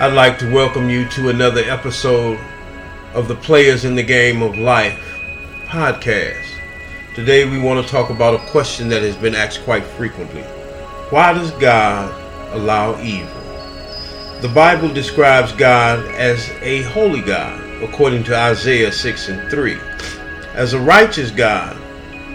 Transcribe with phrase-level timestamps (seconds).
[0.00, 2.38] I'd like to welcome you to another episode
[3.14, 4.96] of the Players in the Game of Life
[5.64, 6.46] podcast.
[7.16, 10.42] Today we want to talk about a question that has been asked quite frequently.
[11.10, 12.14] Why does God
[12.54, 13.42] allow evil?
[14.40, 19.76] The Bible describes God as a holy God, according to Isaiah 6 and 3,
[20.54, 21.76] as a righteous God,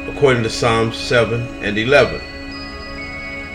[0.09, 2.19] according to Psalms 7 and 11,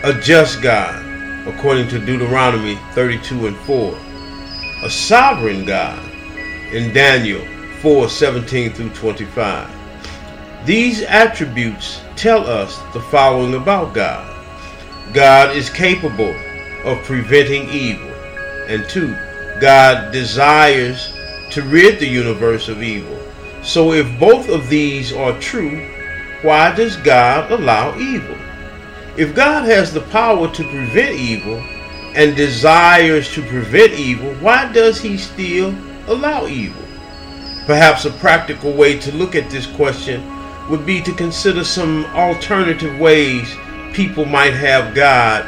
[0.03, 1.05] a just God,
[1.45, 3.97] according to Deuteronomy 32 and 4,
[4.83, 5.99] a sovereign God
[6.73, 7.41] in Daniel
[7.81, 9.69] 4 17 through 25.
[10.65, 14.29] These attributes tell us the following about God
[15.13, 16.35] God is capable
[16.83, 18.11] of preventing evil,
[18.67, 19.13] and two,
[19.59, 21.11] God desires
[21.51, 23.17] to rid the universe of evil.
[23.63, 25.79] So, if both of these are true,
[26.43, 28.37] why does God allow evil?
[29.19, 31.57] If God has the power to prevent evil
[32.15, 35.75] and desires to prevent evil, why does he still
[36.07, 36.81] allow evil?
[37.65, 40.23] Perhaps a practical way to look at this question
[40.69, 43.53] would be to consider some alternative ways
[43.91, 45.43] people might have God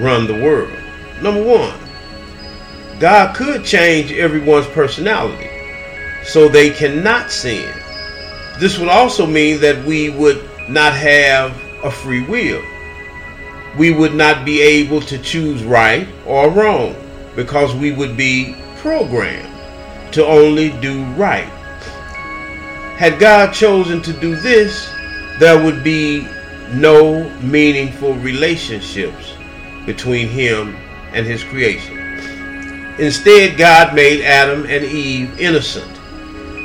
[0.00, 0.70] run the world.
[1.20, 1.76] Number one,
[3.00, 5.50] God could change everyone's personality
[6.22, 7.68] so they cannot sin.
[8.60, 12.62] This would also mean that we would not have a free will
[13.76, 16.94] we would not be able to choose right or wrong
[17.36, 19.54] because we would be programmed
[20.12, 21.48] to only do right.
[22.96, 24.92] Had God chosen to do this,
[25.38, 26.26] there would be
[26.72, 29.34] no meaningful relationships
[29.86, 30.74] between Him
[31.12, 31.96] and His creation.
[32.98, 35.92] Instead, God made Adam and Eve innocent,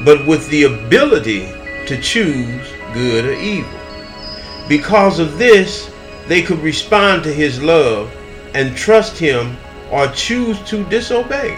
[0.04, 1.46] but with the ability
[1.86, 3.80] to choose good or evil.
[4.68, 5.93] Because of this,
[6.28, 8.14] they could respond to his love
[8.54, 9.58] and trust him
[9.92, 11.58] or choose to disobey.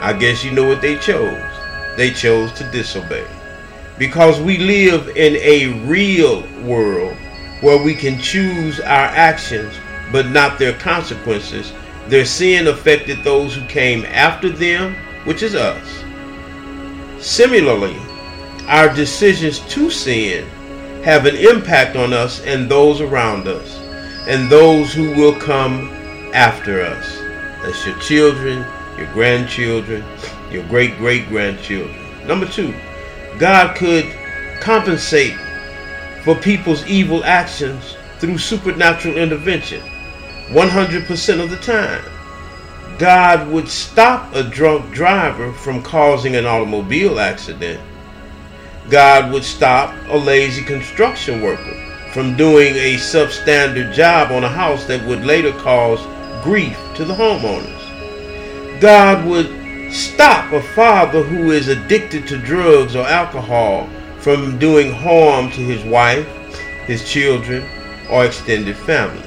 [0.00, 1.42] I guess you know what they chose.
[1.96, 3.26] They chose to disobey.
[3.98, 7.16] Because we live in a real world
[7.60, 9.74] where we can choose our actions
[10.10, 11.72] but not their consequences,
[12.08, 16.02] their sin affected those who came after them, which is us.
[17.20, 17.96] Similarly,
[18.66, 20.48] our decisions to sin
[21.02, 23.78] have an impact on us and those around us
[24.28, 25.88] and those who will come
[26.34, 27.18] after us.
[27.62, 28.64] That's your children,
[28.98, 30.04] your grandchildren,
[30.50, 32.26] your great great grandchildren.
[32.26, 32.74] Number two,
[33.38, 34.04] God could
[34.60, 35.36] compensate
[36.22, 39.80] for people's evil actions through supernatural intervention
[40.50, 42.04] 100% of the time.
[42.98, 47.80] God would stop a drunk driver from causing an automobile accident
[48.88, 51.74] God would stop a lazy construction worker
[52.12, 56.00] from doing a substandard job on a house that would later cause
[56.42, 58.80] grief to the homeowners.
[58.80, 65.50] God would stop a father who is addicted to drugs or alcohol from doing harm
[65.50, 66.26] to his wife,
[66.86, 67.64] his children,
[68.10, 69.22] or extended family.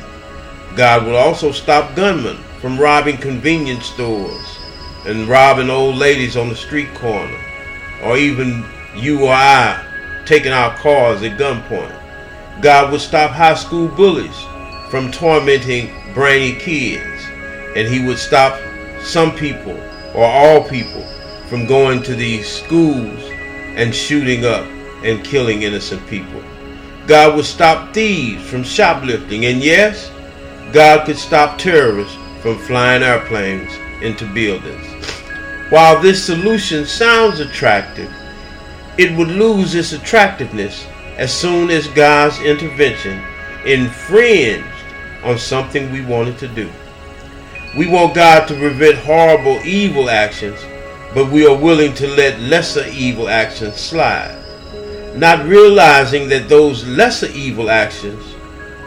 [0.75, 4.57] God will also stop gunmen from robbing convenience stores
[5.05, 7.39] and robbing old ladies on the street corner,
[8.03, 8.65] or even
[8.95, 9.83] you or I
[10.25, 12.61] taking our cars at gunpoint.
[12.61, 14.35] God would stop high school bullies
[14.89, 17.23] from tormenting brainy kids,
[17.75, 18.59] and He would stop
[19.01, 19.77] some people
[20.13, 21.03] or all people
[21.49, 23.19] from going to these schools
[23.75, 24.65] and shooting up
[25.03, 26.41] and killing innocent people.
[27.07, 30.09] God would stop thieves from shoplifting, and yes,
[30.71, 33.71] God could stop terrorists from flying airplanes
[34.01, 34.85] into buildings.
[35.69, 38.11] While this solution sounds attractive,
[38.97, 40.85] it would lose its attractiveness
[41.17, 43.21] as soon as God's intervention
[43.65, 44.67] infringed
[45.23, 46.69] on something we wanted to do.
[47.75, 50.59] We want God to prevent horrible evil actions,
[51.13, 54.37] but we are willing to let lesser evil actions slide,
[55.15, 58.23] not realizing that those lesser evil actions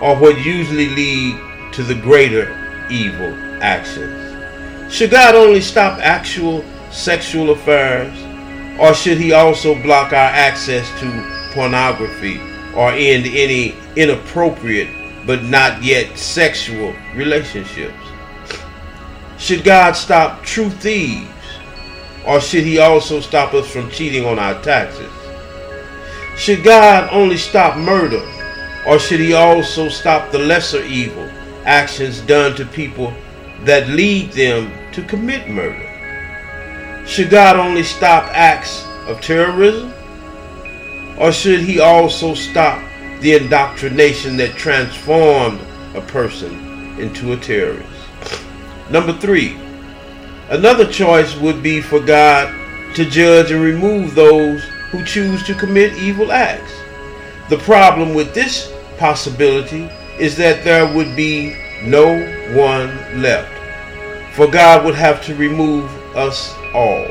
[0.01, 2.53] are what usually lead to the greater
[2.91, 4.93] evil actions.
[4.93, 8.17] Should God only stop actual sexual affairs
[8.79, 12.39] or should he also block our access to pornography
[12.75, 14.89] or end any inappropriate
[15.27, 17.95] but not yet sexual relationships?
[19.39, 21.29] Should God stop true thieves?
[22.27, 25.13] Or should he also stop us from cheating on our taxes?
[26.37, 28.23] Should God only stop murder?
[28.87, 31.29] Or should he also stop the lesser evil
[31.65, 33.13] actions done to people
[33.65, 35.86] that lead them to commit murder?
[37.07, 39.93] Should God only stop acts of terrorism?
[41.19, 42.83] Or should he also stop
[43.21, 45.61] the indoctrination that transformed
[45.95, 47.89] a person into a terrorist?
[48.91, 49.57] Number three,
[50.49, 52.55] Another choice would be for God
[52.95, 54.63] to judge and remove those
[54.93, 56.73] who choose to commit evil acts.
[57.49, 62.07] The problem with this possibility is that there would be no
[62.55, 63.53] one left,
[64.37, 67.09] for God would have to remove us all.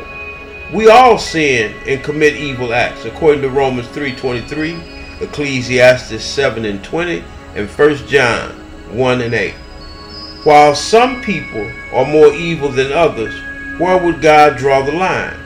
[0.74, 7.24] We all sin and commit evil acts, according to Romans 3.23, Ecclesiastes 7 and 20,
[7.56, 8.52] and 1 John
[8.96, 9.54] 1 and 8.
[10.44, 13.34] While some people are more evil than others,
[13.80, 15.38] where would God draw the line?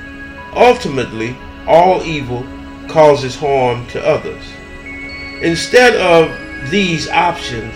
[0.54, 1.38] Ultimately,
[1.68, 2.46] all evil
[2.90, 4.44] causes harm to others.
[5.42, 7.76] Instead of these options,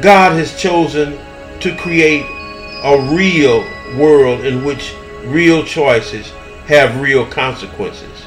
[0.00, 1.18] God has chosen
[1.60, 2.24] to create
[2.84, 3.60] a real
[3.98, 4.94] world in which
[5.26, 6.30] real choices
[6.66, 8.24] have real consequences.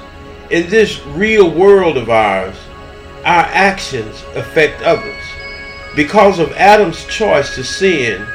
[0.49, 2.55] In this real world of ours,
[3.25, 5.23] our actions affect others.
[5.95, 8.25] Because of Adam's choice to sin,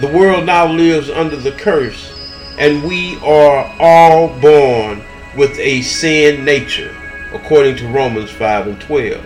[0.00, 2.12] the world now lives under the curse,
[2.58, 5.02] and we are all born
[5.36, 6.94] with a sin nature,
[7.32, 9.24] according to Romans 5 and 12.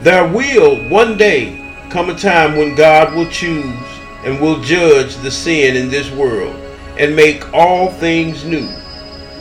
[0.00, 3.76] There will one day come a time when God will choose
[4.24, 6.69] and will judge the sin in this world
[7.00, 8.68] and make all things new.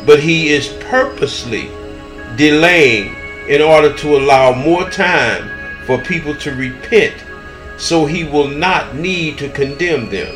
[0.06, 1.70] But He is purposely
[2.36, 3.16] delaying
[3.48, 5.50] in order to allow more time
[5.86, 7.16] for people to repent
[7.80, 10.36] so he will not need to condemn them,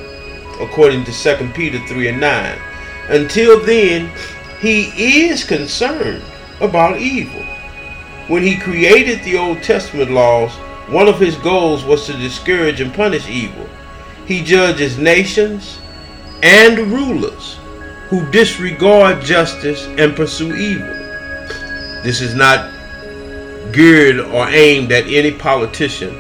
[0.62, 2.58] according to 2 Peter 3 and 9.
[3.10, 4.10] Until then,
[4.62, 4.86] he
[5.26, 6.24] is concerned
[6.62, 7.44] about evil.
[8.28, 10.54] When he created the Old Testament laws,
[10.90, 13.68] one of his goals was to discourage and punish evil.
[14.26, 15.78] He judges nations
[16.44, 17.58] and rulers
[18.10, 20.86] who disregard justice and pursue evil.
[22.04, 22.70] This is not
[23.72, 26.14] geared or aimed at any politician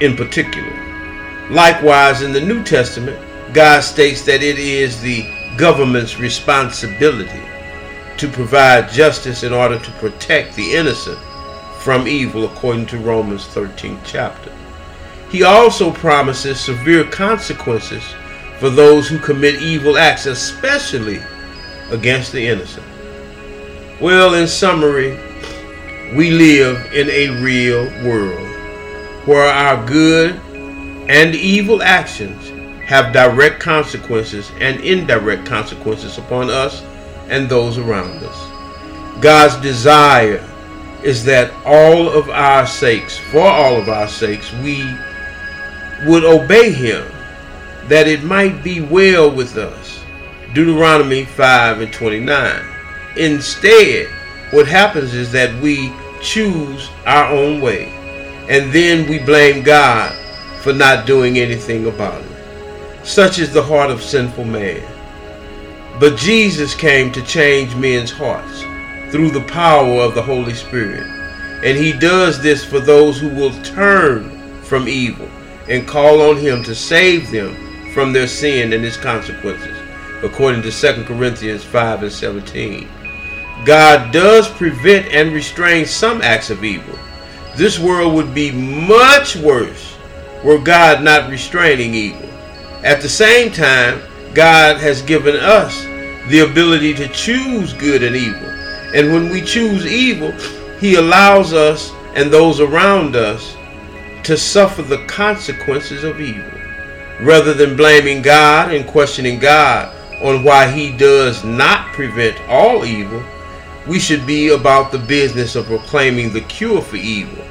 [0.00, 0.70] in particular.
[1.50, 3.18] Likewise, in the New Testament,
[3.54, 5.24] God states that it is the
[5.56, 7.42] government's responsibility
[8.18, 11.18] to provide justice in order to protect the innocent
[11.80, 14.52] from evil, according to Romans 13 chapter.
[15.30, 18.04] He also promises severe consequences
[18.58, 21.20] for those who commit evil acts, especially
[21.90, 22.86] against the innocent.
[24.00, 25.18] Well, in summary,
[26.14, 28.46] we live in a real world
[29.26, 30.36] where our good
[31.08, 32.50] and evil actions
[32.86, 36.82] have direct consequences and indirect consequences upon us
[37.28, 39.20] and those around us.
[39.20, 40.48] God's desire
[41.02, 44.84] is that all of our sakes, for all of our sakes, we
[46.06, 47.04] would obey Him,
[47.88, 50.00] that it might be well with us.
[50.54, 52.64] Deuteronomy 5 and 29.
[53.16, 54.08] Instead,
[54.50, 55.92] what happens is that we
[56.22, 57.92] choose our own way
[58.48, 60.14] and then we blame God
[60.62, 63.06] for not doing anything about it.
[63.06, 64.82] Such is the heart of sinful man.
[65.98, 68.62] But Jesus came to change men's hearts
[69.10, 71.04] through the power of the Holy Spirit.
[71.64, 75.28] And he does this for those who will turn from evil
[75.68, 77.65] and call on him to save them
[77.96, 79.74] from their sin and its consequences,
[80.22, 82.86] according to 2 Corinthians 5 and 17.
[83.64, 86.94] God does prevent and restrain some acts of evil,
[87.56, 89.96] this world would be much worse
[90.44, 92.28] were God not restraining evil.
[92.84, 94.02] At the same time,
[94.34, 95.82] God has given us
[96.28, 98.50] the ability to choose good and evil.
[98.94, 100.32] And when we choose evil,
[100.80, 103.56] He allows us and those around us
[104.24, 106.55] to suffer the consequences of evil.
[107.20, 113.22] Rather than blaming God and questioning God on why He does not prevent all evil,
[113.86, 117.44] we should be about the business of proclaiming the cure for evil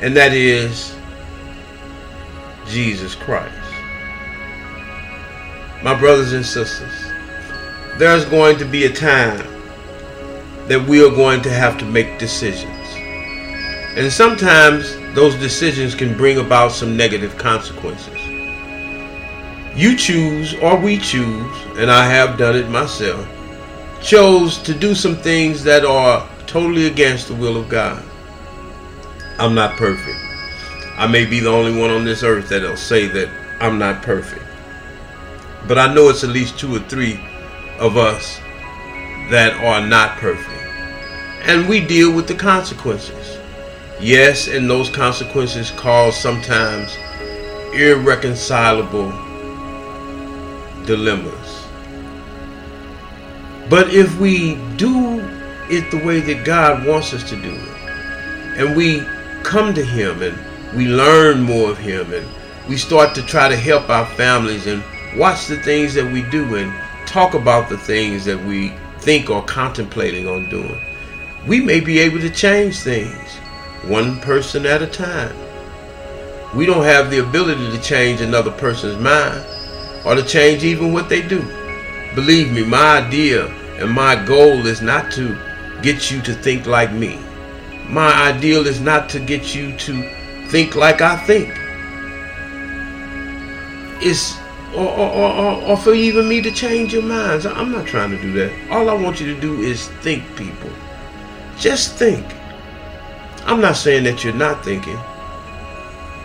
[0.00, 0.96] and that is
[2.66, 3.54] Jesus Christ.
[5.82, 6.92] My brothers and sisters,
[7.98, 9.46] there's going to be a time
[10.68, 12.66] that we are going to have to make decisions.
[13.96, 18.29] And sometimes those decisions can bring about some negative consequences.
[19.74, 23.26] You choose, or we choose, and I have done it myself,
[24.02, 28.02] chose to do some things that are totally against the will of God.
[29.38, 30.18] I'm not perfect.
[30.96, 34.44] I may be the only one on this earth that'll say that I'm not perfect.
[35.68, 37.20] But I know it's at least two or three
[37.78, 38.38] of us
[39.30, 40.48] that are not perfect.
[41.44, 43.38] And we deal with the consequences.
[44.00, 46.96] Yes, and those consequences cause sometimes
[47.72, 49.29] irreconcilable
[50.86, 51.66] dilemmas.
[53.68, 55.20] But if we do
[55.70, 59.00] it the way that God wants us to do it, and we
[59.44, 60.36] come to Him and
[60.76, 62.26] we learn more of Him and
[62.68, 64.82] we start to try to help our families and
[65.16, 66.72] watch the things that we do and
[67.06, 70.80] talk about the things that we think or contemplating on doing,
[71.46, 73.36] we may be able to change things
[73.86, 75.34] one person at a time.
[76.54, 79.44] We don't have the ability to change another person's mind
[80.04, 81.40] or to change even what they do.
[82.14, 83.46] Believe me, my idea
[83.80, 85.36] and my goal is not to
[85.82, 87.18] get you to think like me.
[87.88, 91.48] My ideal is not to get you to think like I think.
[94.02, 94.38] It's
[94.74, 97.44] or, or, or, or for even me to change your minds.
[97.44, 98.70] I'm not trying to do that.
[98.70, 100.70] All I want you to do is think, people.
[101.58, 102.24] Just think.
[103.44, 104.98] I'm not saying that you're not thinking,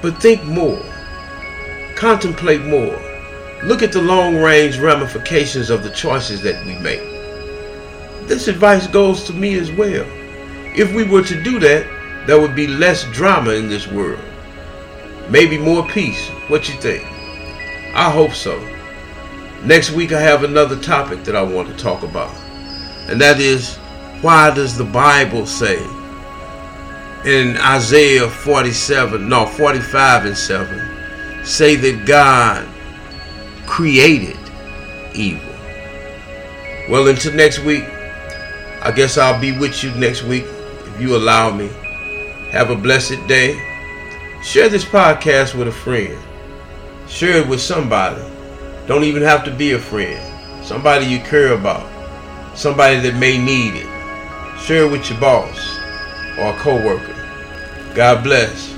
[0.02, 0.82] but think more.
[1.96, 2.96] Contemplate more.
[3.66, 7.02] Look at the long range ramifications of the choices that we make.
[8.28, 10.06] This advice goes to me as well.
[10.78, 14.24] If we were to do that, there would be less drama in this world.
[15.32, 16.28] Maybe more peace.
[16.48, 17.06] What you think?
[17.96, 18.56] I hope so.
[19.64, 22.36] Next week I have another topic that I want to talk about.
[23.10, 23.78] And that is
[24.22, 25.84] why does the Bible say
[27.26, 32.68] in Isaiah 47, no, 45 and 7, say that God
[33.66, 34.38] created
[35.14, 35.50] evil?
[36.90, 37.84] Well, until next week,
[38.82, 41.68] I guess I'll be with you next week if you allow me.
[42.52, 43.60] Have a blessed day.
[44.44, 46.18] Share this podcast with a friend.
[47.08, 48.22] Share it with somebody.
[48.88, 50.22] Don't even have to be a friend.
[50.64, 51.90] Somebody you care about.
[52.56, 54.60] Somebody that may need it.
[54.60, 55.78] Share it with your boss
[56.38, 57.16] or a coworker.
[57.96, 58.75] God bless.